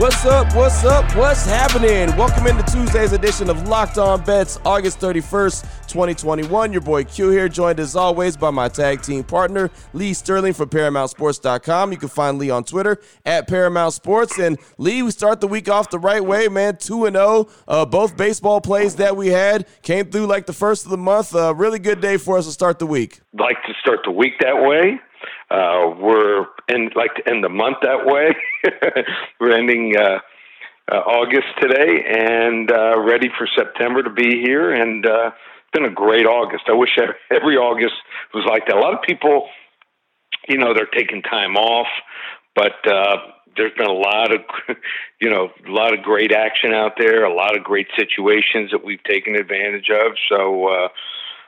[0.00, 0.56] What's up?
[0.56, 1.14] What's up?
[1.14, 2.16] What's happening?
[2.16, 6.72] Welcome into Tuesday's edition of Locked On Bets, August 31st, 2021.
[6.72, 10.70] Your boy Q here, joined as always by my tag team partner, Lee Sterling from
[10.70, 11.92] ParamountSports.com.
[11.92, 14.38] You can find Lee on Twitter at Paramount Sports.
[14.38, 16.78] And Lee, we start the week off the right way, man.
[16.78, 17.50] 2 and 0.
[17.68, 21.34] Uh, both baseball plays that we had came through like the first of the month.
[21.34, 23.20] A uh, really good day for us to start the week.
[23.34, 24.98] Like to start the week that way.
[25.50, 28.34] Uh, we're in like to end the month that way.
[29.40, 30.18] we're ending uh,
[30.90, 34.72] uh, August today and uh, ready for September to be here.
[34.72, 36.64] And uh, it's been a great August.
[36.68, 36.98] I wish
[37.30, 37.94] every August
[38.34, 38.76] was like that.
[38.76, 39.48] A lot of people,
[40.48, 41.88] you know, they're taking time off,
[42.56, 43.18] but uh,
[43.56, 44.40] there's been a lot of,
[45.20, 48.84] you know, a lot of great action out there, a lot of great situations that
[48.84, 50.12] we've taken advantage of.
[50.28, 50.68] So.
[50.68, 50.88] Uh,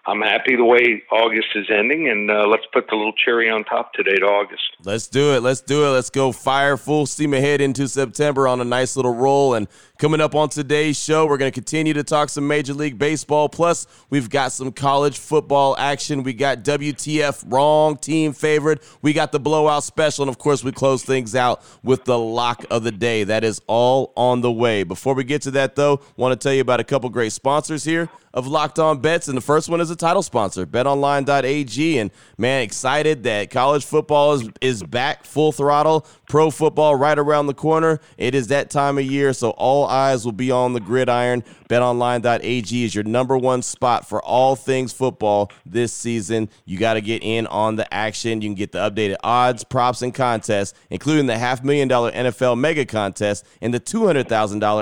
[0.05, 3.63] I'm happy the way August is ending, and uh, let's put the little cherry on
[3.63, 4.63] top today to August.
[4.83, 5.43] Let's do it.
[5.43, 5.91] Let's do it.
[5.91, 9.55] Let's go fire full steam ahead into September on a nice little roll.
[9.55, 9.69] And
[10.03, 13.49] coming up on today's show, we're going to continue to talk some Major League Baseball.
[13.49, 16.25] Plus, we've got some college football action.
[16.25, 18.83] We got WTF wrong team favorite.
[19.01, 22.65] We got the blowout special, and of course, we close things out with the lock
[22.69, 23.23] of the day.
[23.23, 24.83] That is all on the way.
[24.83, 27.85] Before we get to that, though, want to tell you about a couple great sponsors
[27.85, 31.99] here of Locked On Bets, and the first one is a title sponsor, BetOnline.ag.
[31.99, 36.07] And man, excited that college football is is back full throttle.
[36.29, 38.01] Pro football right around the corner.
[38.17, 41.45] It is that time of year, so all eyes will be on the gridiron.
[41.69, 46.49] BetOnline.ag is your number one spot for all things football this season.
[46.65, 48.43] You got to get in on the action.
[48.43, 52.59] You can get the updated odds, props, and contests, including the half million dollar NFL
[52.59, 54.27] mega contest and the $200,000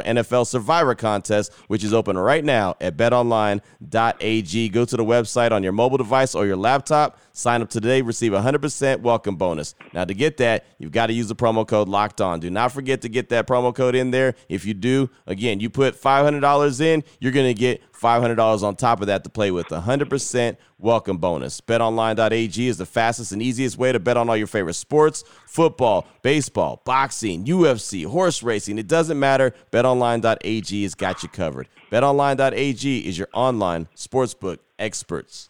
[0.04, 4.68] NFL Survivor contest, which is open right now at betonline.ag.
[4.68, 7.18] Go to the website on your mobile device or your laptop.
[7.40, 9.74] Sign up today, receive a 100% welcome bonus.
[9.94, 12.38] Now, to get that, you've got to use the promo code locked on.
[12.38, 14.34] Do not forget to get that promo code in there.
[14.50, 19.00] If you do, again, you put $500 in, you're going to get $500 on top
[19.00, 19.68] of that to play with.
[19.68, 21.62] 100% welcome bonus.
[21.62, 26.06] BetOnline.ag is the fastest and easiest way to bet on all your favorite sports football,
[26.20, 28.78] baseball, boxing, UFC, horse racing.
[28.78, 29.54] It doesn't matter.
[29.72, 31.68] BetOnline.ag has got you covered.
[31.90, 35.49] BetOnline.ag is your online sportsbook experts.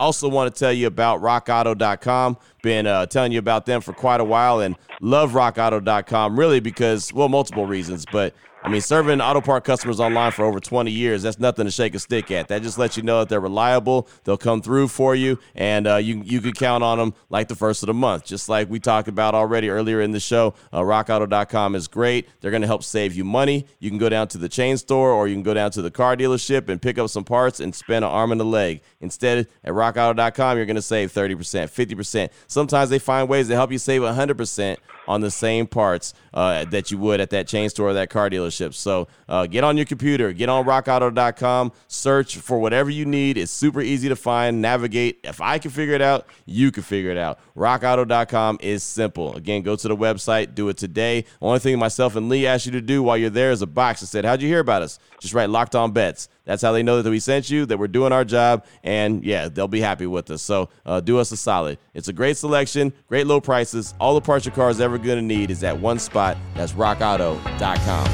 [0.00, 2.38] Also, want to tell you about rockauto.com.
[2.62, 7.12] Been uh, telling you about them for quite a while and love rockauto.com really because,
[7.12, 11.22] well, multiple reasons, but I mean, serving auto part customers online for over 20 years,
[11.22, 12.48] that's nothing to shake a stick at.
[12.48, 14.06] That just lets you know that they're reliable.
[14.24, 17.56] They'll come through for you, and uh, you, you can count on them like the
[17.56, 18.26] first of the month.
[18.26, 22.28] Just like we talked about already earlier in the show, uh, rockauto.com is great.
[22.40, 23.66] They're going to help save you money.
[23.78, 25.90] You can go down to the chain store or you can go down to the
[25.90, 28.82] car dealership and pick up some parts and spend an arm and a leg.
[29.00, 32.28] Instead, at rockauto.com, you're going to save 30%, 50%.
[32.50, 36.90] Sometimes they find ways to help you save 100% on the same parts uh, that
[36.90, 38.74] you would at that chain store or that car dealership.
[38.74, 43.38] So uh, get on your computer, get on rockauto.com, search for whatever you need.
[43.38, 45.20] It's super easy to find, navigate.
[45.22, 47.38] If I can figure it out, you can figure it out.
[47.56, 49.36] Rockauto.com is simple.
[49.36, 51.26] Again, go to the website, do it today.
[51.40, 54.00] Only thing myself and Lee asked you to do while you're there is a box
[54.00, 54.98] that said, How'd you hear about us?
[55.20, 56.28] Just write locked on bets.
[56.44, 59.48] That's how they know that we sent you, that we're doing our job, and yeah,
[59.48, 60.42] they'll be happy with us.
[60.42, 61.78] So uh, do us a solid.
[61.94, 63.94] It's a great selection, great low prices.
[64.00, 66.36] All the parts your car is ever going to need is at one spot.
[66.54, 68.06] That's rockauto.com.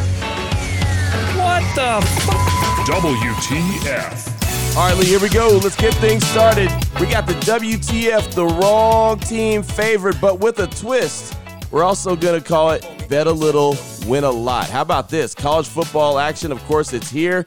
[1.38, 4.76] What the f- WTF.
[4.76, 5.58] All right, Lee, here we go.
[5.62, 6.70] Let's get things started.
[7.00, 11.34] We got the WTF, the wrong team favorite, but with a twist.
[11.70, 13.76] We're also going to call it bet a little,
[14.06, 14.68] win a lot.
[14.68, 15.34] How about this?
[15.34, 17.46] College football action, of course, it's here.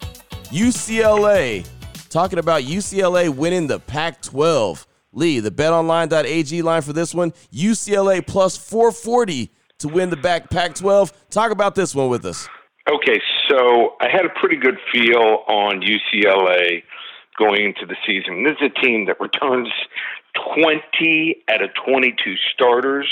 [0.50, 1.68] UCLA.
[2.10, 4.88] Talking about UCLA winning the Pac 12.
[5.14, 10.76] Lee, the betonline.ag line for this one UCLA plus 440 to win the back Pac
[10.76, 11.30] 12.
[11.30, 12.48] Talk about this one with us.
[12.92, 16.84] Okay, so I had a pretty good feel on UCLA
[17.38, 18.44] going into the season.
[18.44, 19.70] This is a team that returns
[20.56, 23.08] 20 out of 22 starters.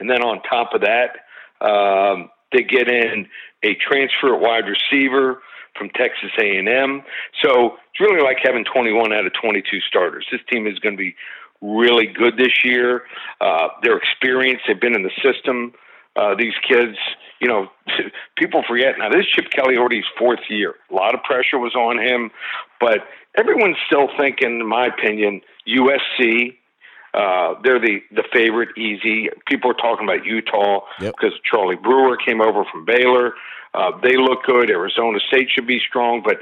[0.00, 1.18] And then on top of that,
[1.64, 3.28] um, They get in
[3.62, 5.40] a transfer wide receiver
[5.76, 7.02] from Texas A&M.
[7.42, 10.26] So it's really like having 21 out of 22 starters.
[10.30, 11.14] This team is going to be
[11.60, 13.02] really good this year.
[13.40, 15.72] Uh, their experience, they've been in the system.
[16.16, 16.96] Uh, these kids,
[17.40, 17.68] you know,
[18.36, 19.08] people forget now.
[19.08, 20.74] This is Chip Kelly already fourth year.
[20.90, 22.30] A lot of pressure was on him,
[22.80, 23.00] but
[23.36, 26.56] everyone's still thinking, in my opinion, USC.
[27.12, 29.28] Uh, they're the the favorite, easy.
[29.46, 31.14] People are talking about Utah Yep.
[31.18, 33.34] because Charlie Brewer came over from Baylor.
[33.74, 34.70] Uh, they look good.
[34.70, 36.38] Arizona State should be strong, but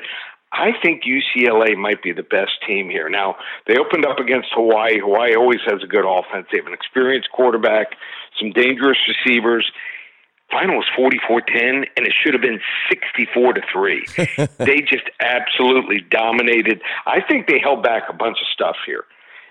[0.53, 3.09] I think UCLA might be the best team here.
[3.09, 3.37] Now,
[3.67, 4.99] they opened up against Hawaii.
[4.99, 6.47] Hawaii always has a good offense.
[6.51, 7.89] They have an experienced quarterback,
[8.41, 9.71] some dangerous receivers.
[10.51, 14.07] Final was 44-10 and it should have been 64 to 3.
[14.59, 16.81] they just absolutely dominated.
[17.07, 19.05] I think they held back a bunch of stuff here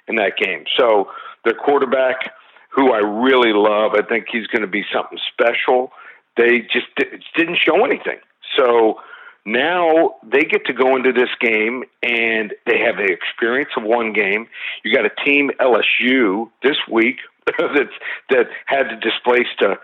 [0.08, 0.66] in that game.
[0.78, 1.10] So,
[1.46, 2.34] their quarterback
[2.70, 5.92] who I really love, I think he's going to be something special.
[6.36, 6.88] They just
[7.36, 8.20] didn't show anything.
[8.58, 9.00] So,
[9.48, 14.12] now they get to go into this game and they have the experience of one
[14.12, 14.48] game.
[14.84, 17.16] You got a team LSU this week
[17.58, 17.96] that's
[18.30, 19.80] that had to displace to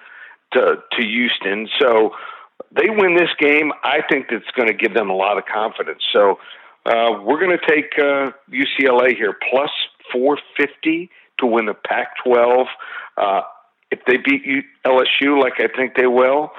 [0.51, 1.69] to to Houston.
[1.79, 2.11] So
[2.75, 3.71] they win this game.
[3.85, 6.03] I think that's going to give them a lot of confidence.
[6.11, 6.39] So
[6.85, 9.71] uh, we're going to take uh, UCLA here plus
[10.11, 11.09] 450
[11.39, 12.65] to win the Pac-12.
[13.17, 13.41] Uh,
[13.91, 16.51] if they beat LSU like I think they will,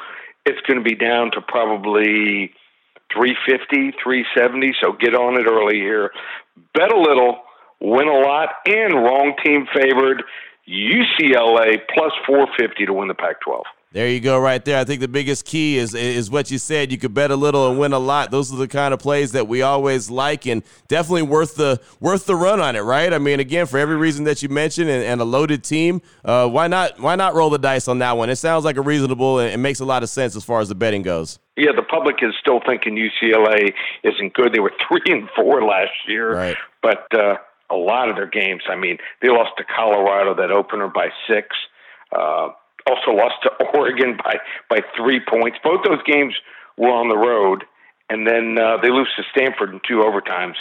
[0.46, 2.52] it's going to be down to probably
[3.12, 4.74] 350, 370.
[4.80, 6.10] So get on it early here.
[6.74, 7.42] Bet a little,
[7.80, 10.22] win a lot, and wrong team favored.
[10.68, 13.64] UCLA plus 450 to win the Pac 12.
[13.94, 14.76] There you go, right there.
[14.80, 16.90] I think the biggest key is is what you said.
[16.90, 18.32] You could bet a little and win a lot.
[18.32, 22.26] Those are the kind of plays that we always like, and definitely worth the worth
[22.26, 23.12] the run on it, right?
[23.12, 26.48] I mean, again, for every reason that you mentioned, and, and a loaded team, uh,
[26.48, 28.30] why not why not roll the dice on that one?
[28.30, 30.68] It sounds like a reasonable and it makes a lot of sense as far as
[30.68, 31.38] the betting goes.
[31.56, 34.52] Yeah, the public is still thinking UCLA isn't good.
[34.52, 36.56] They were three and four last year, Right.
[36.82, 37.36] but uh,
[37.70, 38.62] a lot of their games.
[38.68, 41.46] I mean, they lost to Colorado that opener by six.
[42.10, 42.48] Uh,
[42.86, 44.36] also lost to Oregon by
[44.68, 45.58] by three points.
[45.62, 46.34] Both those games
[46.76, 47.64] were on the road,
[48.10, 50.54] and then uh, they lose to Stanford in two overtimes,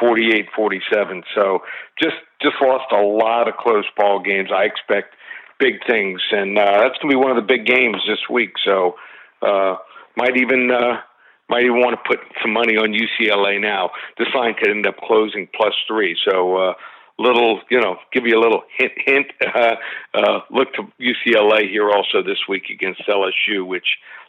[0.00, 1.22] 48-47.
[1.34, 1.60] So
[2.00, 4.50] just just lost a lot of close ball games.
[4.54, 5.14] I expect
[5.58, 8.52] big things, and uh, that's going to be one of the big games this week.
[8.64, 8.96] So
[9.42, 9.76] uh,
[10.16, 11.00] might even uh,
[11.48, 13.90] might even want to put some money on UCLA now.
[14.18, 16.16] This line could end up closing plus three.
[16.28, 16.56] So.
[16.56, 16.74] Uh,
[17.20, 18.92] little, you know, give you a little hint.
[19.04, 19.26] Hint.
[19.52, 19.74] Uh,
[20.14, 23.84] uh, look to UCLA here also this week against LSU, which,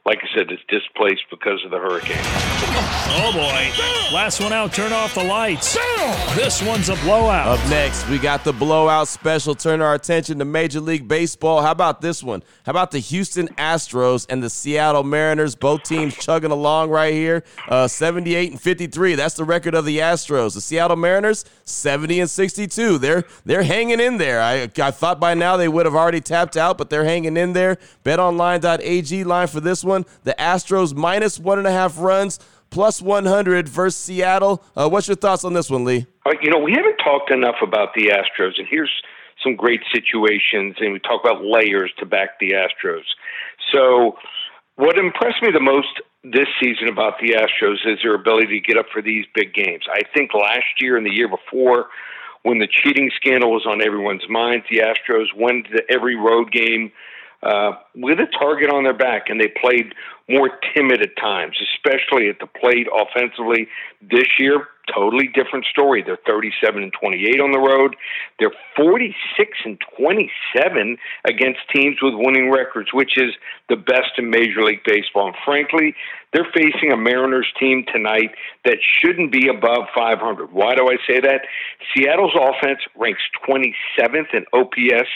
[0.06, 2.18] like I said, is displaced because of the hurricane.
[3.14, 4.16] Oh boy.
[4.16, 5.78] Last one out, turn off the lights.
[6.36, 7.60] This one's a blowout.
[7.60, 9.54] Up next, we got the blowout special.
[9.56, 11.62] Turn our attention to Major League Baseball.
[11.62, 12.42] How about this one?
[12.66, 15.56] How about the Houston Astros and the Seattle Mariners?
[15.56, 17.44] Both teams chugging along right here.
[17.68, 19.16] Uh, 78 and 53.
[19.16, 20.56] That's the record of the Astros.
[20.56, 22.81] The Seattle Mariners, 70 and 62.
[22.98, 24.42] They're they're hanging in there.
[24.42, 27.54] I, I thought by now they would have already tapped out, but they're hanging in
[27.54, 27.78] there.
[28.04, 30.06] BetOnline.ag line for this one.
[30.24, 32.40] The Astros minus one and a half runs,
[32.70, 34.64] plus 100 versus Seattle.
[34.76, 36.08] Uh, what's your thoughts on this one, Lee?
[36.42, 38.92] You know, we haven't talked enough about the Astros, and here's
[39.44, 43.04] some great situations, and we talk about layers to back the Astros.
[43.74, 44.18] So,
[44.76, 48.78] what impressed me the most this season about the Astros is their ability to get
[48.78, 49.86] up for these big games.
[49.92, 51.88] I think last year and the year before,
[52.44, 56.92] when the cheating scandal was on everyone's minds, the Astros went to every road game
[57.44, 59.94] uh, with a target on their back, and they played
[60.30, 63.68] more timid at times, especially at the plate offensively.
[64.02, 66.04] This year, totally different story.
[66.04, 67.96] They're 37 and 28 on the road.
[68.40, 73.34] They're 46 and 27 against teams with winning records, which is
[73.70, 75.28] the best in Major League Baseball.
[75.28, 75.96] And frankly,
[76.34, 78.32] they're facing a Mariners team tonight
[78.64, 80.52] that shouldn't be above 500.
[80.52, 81.42] Why do I say that?
[81.94, 85.10] Seattle's offense ranks 27th in OPS,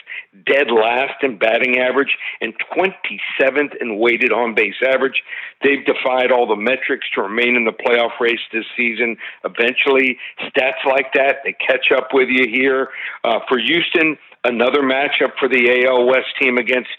[0.46, 5.24] dead last in batting average, and 27th in weighted on base average.
[5.64, 9.18] They've defied all the metrics to remain in the playoff race this season.
[9.44, 12.90] Eventually, stats like that, they catch up with you here.
[13.24, 16.90] Uh, for Houston, another matchup for the AL West team against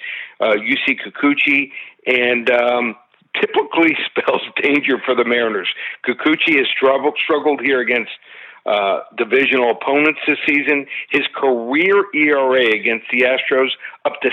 [0.40, 1.70] uh, Yusei Kikuchi.
[2.06, 2.96] And, um,
[3.40, 5.68] typically spells danger for the Mariners.
[6.06, 8.10] Kikuchi has struggled struggled here against
[8.66, 10.86] uh, divisional opponents this season.
[11.10, 13.70] His career ERA against the Astros
[14.04, 14.30] up to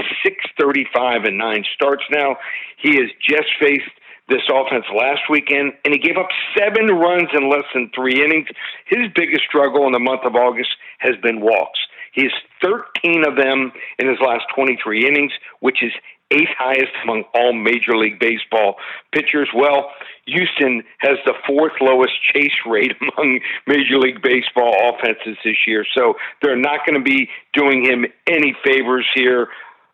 [0.60, 2.38] 6.35 and nine starts now.
[2.78, 3.92] He has just faced
[4.30, 8.48] this offense last weekend, and he gave up seven runs in less than three innings.
[8.88, 11.80] His biggest struggle in the month of August has been walks.
[12.14, 15.92] He has 13 of them in his last 23 innings, which is
[16.32, 18.76] eighth highest among all Major League Baseball
[19.12, 19.50] pitchers.
[19.54, 19.92] Well,
[20.26, 25.86] Houston has the fourth lowest chase rate among Major League Baseball offenses this year.
[25.96, 29.50] So they're not going to be doing him any favors here.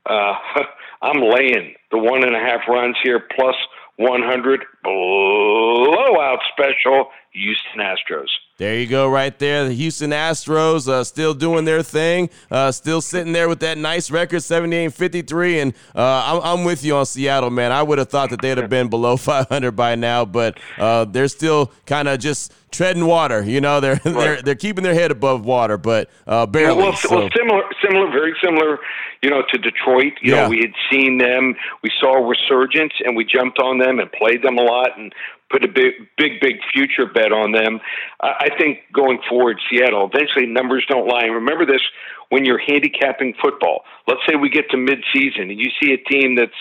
[0.05, 0.35] Uh,
[1.01, 3.55] I'm laying the one and a half runs here plus
[3.99, 8.29] 100 blowout special Houston Astros.
[8.57, 9.65] There you go, right there.
[9.67, 14.09] The Houston Astros uh, still doing their thing, uh, still sitting there with that nice
[14.09, 15.59] record, 78 53.
[15.59, 17.73] And uh, I'm, I'm, with you on Seattle, man.
[17.73, 21.27] I would have thought that they'd have been below 500 by now, but uh, they're
[21.27, 23.43] still kind of just treading water.
[23.43, 24.13] You know, they're right.
[24.13, 26.81] they're they're keeping their head above water, but uh, barely.
[26.81, 27.15] well, so.
[27.15, 28.79] well, similar, similar, very similar.
[29.21, 30.13] You know, to Detroit.
[30.21, 30.43] You yeah.
[30.43, 31.55] know, we had seen them.
[31.83, 35.13] We saw a resurgence, and we jumped on them and played them a lot, and
[35.49, 37.79] put a big, big, big future bet on them.
[38.21, 41.23] I think going forward, Seattle, eventually numbers don't lie.
[41.23, 41.81] And remember this
[42.29, 43.83] when you're handicapping football.
[44.07, 46.53] Let's say we get to midseason and you see a team that's,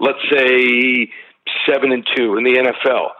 [0.00, 1.10] let's say,
[1.68, 3.10] seven and two in the NFL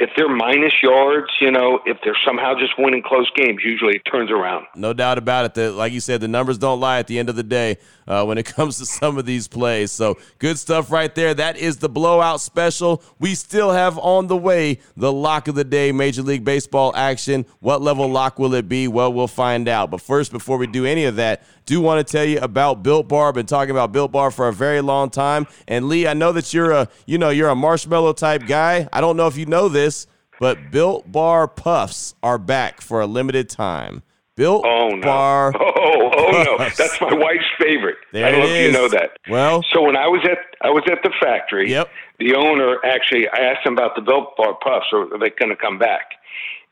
[0.00, 4.02] if they're minus yards, you know, if they're somehow just winning close games, usually it
[4.10, 4.66] turns around.
[4.74, 5.54] No doubt about it.
[5.54, 7.76] That, like you said, the numbers don't lie at the end of the day
[8.10, 9.92] uh, when it comes to some of these plays.
[9.92, 11.32] So good stuff right there.
[11.32, 13.02] That is the blowout special.
[13.18, 17.46] We still have on the way the lock of the day, Major League Baseball action.
[17.60, 18.88] What level lock will it be?
[18.88, 19.90] Well, we'll find out.
[19.90, 23.06] But first, before we do any of that, do want to tell you about Built
[23.06, 23.28] Bar.
[23.28, 25.46] I've been talking about Built Bar for a very long time.
[25.68, 28.88] And Lee, I know that you're a, you know, you're a marshmallow type guy.
[28.92, 30.08] I don't know if you know this,
[30.40, 34.02] but Built Bar Puffs are back for a limited time.
[34.40, 35.02] Built oh, no.
[35.02, 35.52] Bar.
[35.60, 37.96] Oh, oh no, that's my wife's favorite.
[38.12, 38.52] There I don't know is.
[38.52, 39.10] if you know that.
[39.28, 41.70] Well, so when I was at I was at the factory.
[41.70, 41.88] Yep.
[42.20, 44.86] The owner actually, I asked him about the Built Bar Puffs.
[44.92, 46.12] Are they going to come back?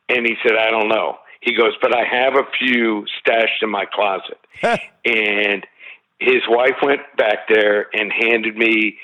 [0.08, 1.18] And he said, I don't know.
[1.40, 4.38] He goes, but I have a few stashed in my closet.
[5.04, 5.66] and
[6.20, 8.96] his wife went back there and handed me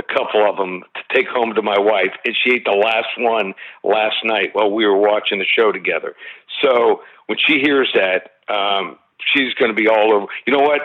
[0.00, 3.12] a couple of them to take home to my wife, and she ate the last
[3.18, 3.54] one
[3.84, 6.14] last night while we were watching the show together.
[6.62, 8.98] So when she hears that, um,
[9.32, 10.26] she's going to be all over.
[10.46, 10.80] You know what?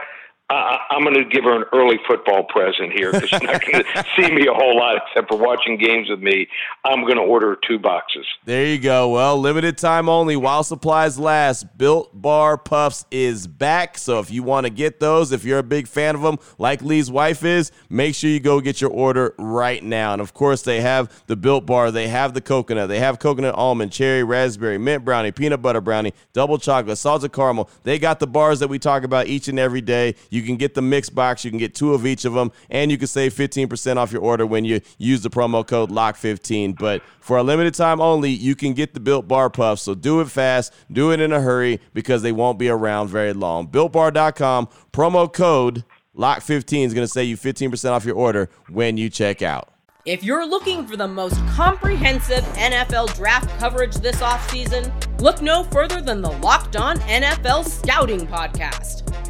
[0.49, 3.83] I, I'm going to give her an early football present here because she's not going
[3.95, 6.47] to see me a whole lot except for watching games with me.
[6.83, 8.27] I'm going to order two boxes.
[8.45, 9.09] There you go.
[9.09, 11.77] Well, limited time only while supplies last.
[11.79, 13.97] Built Bar Puffs is back.
[13.97, 16.83] So if you want to get those, if you're a big fan of them, like
[16.83, 20.13] Lee's wife is, make sure you go get your order right now.
[20.13, 23.55] And of course, they have the Built Bar, they have the coconut, they have coconut
[23.55, 27.67] almond, cherry, raspberry, mint brownie, peanut butter brownie, double chocolate, salted caramel.
[27.81, 30.13] They got the bars that we talk about each and every day.
[30.29, 31.43] You can get the mix box.
[31.43, 34.21] You can get two of each of them, and you can save 15% off your
[34.21, 36.77] order when you use the promo code LOCK15.
[36.77, 39.83] But for a limited time only, you can get the Built Bar Puffs.
[39.83, 43.33] So do it fast, do it in a hurry because they won't be around very
[43.33, 43.67] long.
[43.67, 45.83] BuiltBar.com, promo code
[46.17, 49.69] LOCK15 is going to save you 15% off your order when you check out.
[50.05, 55.99] If you're looking for the most comprehensive NFL draft coverage this offseason, look no further
[55.99, 59.04] than the Locked On NFL Scouting Podcast.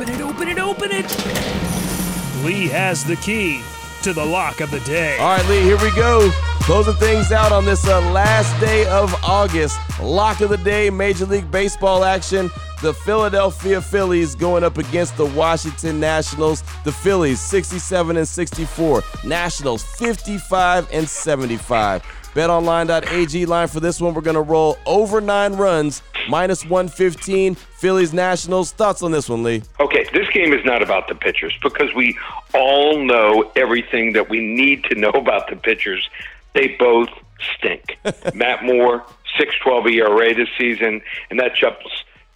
[0.00, 2.42] Open it, open it, open it.
[2.42, 3.60] Lee has the key
[4.00, 5.18] to the lock of the day.
[5.18, 6.30] All right, Lee, here we go.
[6.60, 9.78] Closing things out on this uh, last day of August.
[10.00, 15.26] Lock of the day, Major League Baseball action the Philadelphia Phillies going up against the
[15.26, 16.62] Washington Nationals.
[16.84, 22.02] The Phillies 67 and 64, Nationals 55 and 75.
[22.34, 24.14] BetOnline.ag line for this one.
[24.14, 27.54] We're going to roll over nine runs, minus 115.
[27.54, 28.72] Phillies Nationals.
[28.72, 29.62] Thoughts on this one, Lee?
[29.80, 32.16] Okay, this game is not about the pitchers because we
[32.54, 36.08] all know everything that we need to know about the pitchers.
[36.52, 37.08] They both
[37.56, 37.98] stink.
[38.34, 39.04] Matt Moore,
[39.38, 41.86] 6.12 ERA this season, and that jumps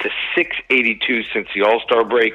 [0.01, 2.35] to 682 since the All Star break.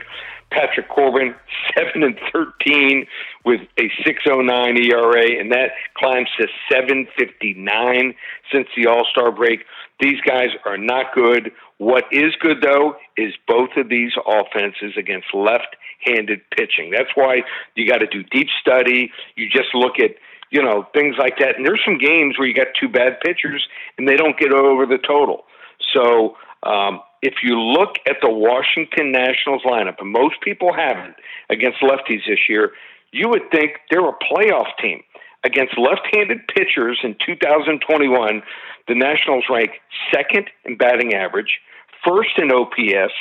[0.52, 1.36] Patrick Corbin,
[1.78, 3.06] 7 and 13
[3.46, 8.14] with a 609 ERA, and that climbs to 759
[8.52, 9.62] since the All Star break.
[10.00, 11.52] These guys are not good.
[11.78, 16.92] What is good, though, is both of these offenses against left handed pitching.
[16.92, 17.44] That's why
[17.76, 19.12] you got to do deep study.
[19.36, 20.12] You just look at
[20.52, 21.58] you know things like that.
[21.58, 24.86] And there's some games where you got two bad pitchers and they don't get over
[24.86, 25.46] the total.
[25.94, 31.16] So um, if you look at the Washington Nationals lineup, and most people haven't
[31.50, 32.72] against lefties this year,
[33.12, 35.04] you would think they're a playoff team.
[35.44, 38.42] Against left handed pitchers in 2021,
[38.88, 39.72] the Nationals rank
[40.14, 41.60] second in batting average,
[42.06, 43.14] first in OPS,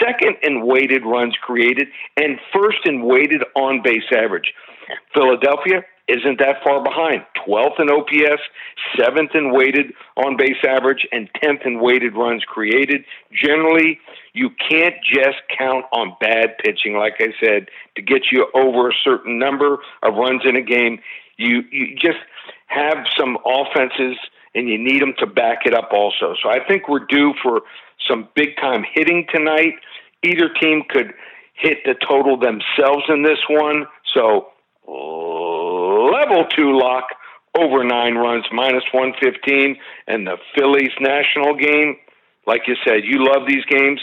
[0.00, 4.54] second in weighted runs created, and first in weighted on base average.
[5.14, 7.22] Philadelphia isn't that far behind.
[7.46, 8.42] 12th in OPS,
[8.98, 13.04] 7th in weighted on base average, and 10th in weighted runs created.
[13.32, 14.00] Generally,
[14.32, 18.92] you can't just count on bad pitching, like I said, to get you over a
[19.04, 21.00] certain number of runs in a game.
[21.36, 22.18] You, you just
[22.66, 24.16] have some offenses
[24.54, 26.34] and you need them to back it up also.
[26.42, 27.62] So I think we're due for
[28.08, 29.74] some big time hitting tonight.
[30.24, 31.12] Either team could
[31.54, 33.86] hit the total themselves in this one.
[34.14, 34.48] So
[36.28, 37.04] level two lock
[37.56, 39.76] over nine runs, minus 115.
[40.06, 41.96] And the Phillies national game,
[42.46, 44.00] like you said, you love these games.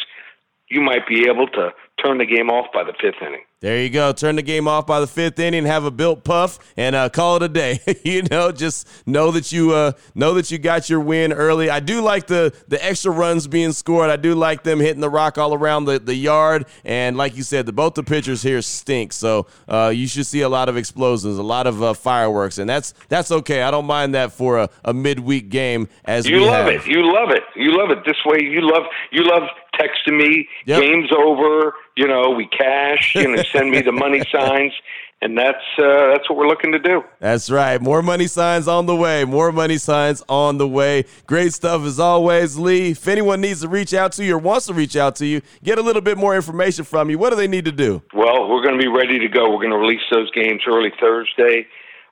[0.69, 1.72] You might be able to
[2.03, 3.43] turn the game off by the fifth inning.
[3.62, 4.12] There you go.
[4.12, 7.38] Turn the game off by the fifth inning, have a built puff, and uh, call
[7.38, 7.79] it a day.
[8.03, 11.69] you know, just know that you uh, know that you got your win early.
[11.69, 14.12] I do like the the extra runs being scored.
[14.12, 16.67] I do like them hitting the rock all around the, the yard.
[16.84, 19.13] And like you said, the both the pitchers here stink.
[19.13, 22.69] So uh, you should see a lot of explosions, a lot of uh, fireworks, and
[22.69, 23.63] that's that's okay.
[23.63, 25.88] I don't mind that for a, a midweek game.
[26.03, 26.81] As you love have.
[26.81, 28.05] it, you love it, you love it.
[28.05, 29.43] This way, you love you love
[29.79, 30.48] texting me.
[30.65, 30.82] Yep.
[30.82, 31.74] Game's over.
[31.96, 33.13] You know, we cash.
[33.15, 34.74] You know, send me the money signs
[35.22, 37.03] and that's uh, that's what we're looking to do.
[37.20, 37.82] That's right.
[37.82, 39.25] More money signs on the way.
[39.25, 41.05] More money signs on the way.
[41.25, 42.91] Great stuff as always, Lee.
[42.91, 45.41] If anyone needs to reach out to you or wants to reach out to you,
[45.63, 47.17] get a little bit more information from you.
[47.17, 48.03] What do they need to do?
[48.13, 49.50] Well, we're going to be ready to go.
[49.50, 51.65] We're going to release those games early Thursday.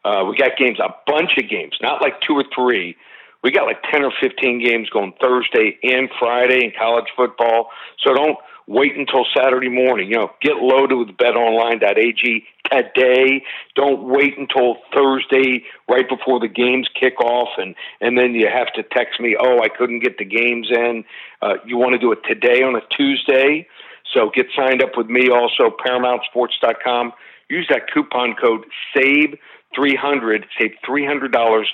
[0.05, 2.95] Uh, we got games, a bunch of games, not like two or three.
[3.43, 7.69] We got like ten or fifteen games going Thursday and Friday in college football.
[7.99, 10.09] So don't wait until Saturday morning.
[10.09, 13.43] You know, get loaded with betonline.ag today.
[13.75, 18.71] Don't wait until Thursday right before the games kick off and, and then you have
[18.73, 21.03] to text me, oh, I couldn't get the games in.
[21.41, 23.67] Uh, you want to do it today on a Tuesday.
[24.13, 27.13] So get signed up with me also, ParamountSports.com.
[27.49, 31.65] Use that coupon code SAVE300, save $300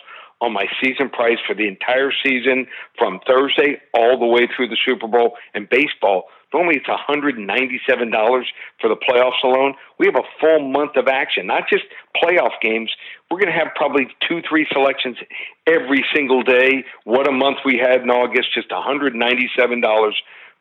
[0.42, 4.78] on my season price for the entire season from Thursday all the way through the
[4.86, 8.44] Super Bowl and baseball Normally it's $197
[8.82, 9.76] for the playoffs alone.
[10.00, 11.84] We have a full month of action, not just
[12.16, 12.92] playoff games.
[13.30, 15.18] We're going to have probably two, three selections
[15.68, 16.84] every single day.
[17.04, 20.12] What a month we had in August, just $197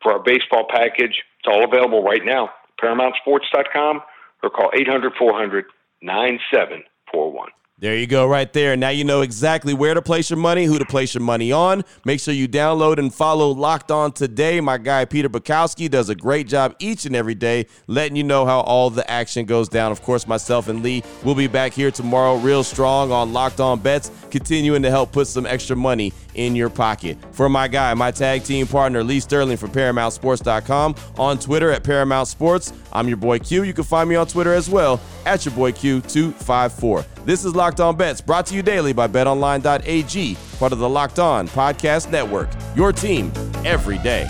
[0.03, 1.23] for our baseball package.
[1.39, 2.51] It's all available right now.
[2.81, 4.01] ParamountSports.com
[4.43, 5.65] or call 800 400
[6.01, 7.49] 9741.
[7.81, 8.75] There you go, right there.
[8.75, 11.85] Now you know exactly where to place your money, who to place your money on.
[12.03, 14.59] Make sure you download and follow Locked On today.
[14.59, 18.45] My guy Peter Bukowski does a great job each and every day letting you know
[18.45, 19.93] how all the action goes down.
[19.93, 23.79] Of course, myself and Lee will be back here tomorrow, real strong on Locked On
[23.79, 27.17] Bets, continuing to help put some extra money in your pocket.
[27.31, 32.27] For my guy, my tag team partner, Lee Sterling from ParamountSports.com, on Twitter at Paramount
[32.27, 32.73] Sports.
[32.93, 33.63] I'm your boy Q.
[33.63, 37.05] You can find me on Twitter as well at your boy Q254.
[37.25, 41.19] This is Locked On Bets, brought to you daily by betonline.ag, part of the Locked
[41.19, 42.49] On Podcast Network.
[42.75, 43.31] Your team
[43.65, 44.27] every day.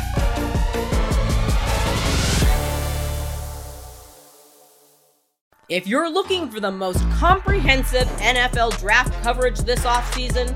[5.69, 10.55] If you're looking for the most comprehensive NFL draft coverage this offseason,